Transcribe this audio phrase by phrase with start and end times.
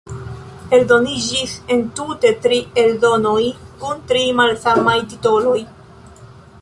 [0.75, 3.43] Eldoniĝis entute tri eldonoj
[3.83, 5.57] kun tri malsamaj titoloj.